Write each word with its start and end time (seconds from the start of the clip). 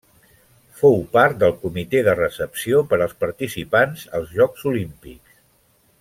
Fou 0.79 0.95
part 1.17 1.35
del 1.43 1.53
comitè 1.65 2.01
de 2.09 2.15
recepció 2.21 2.81
per 2.93 2.99
als 3.05 3.15
participants 3.27 4.07
als 4.21 4.33
Jocs 4.39 4.69
Olímpics. 4.73 5.37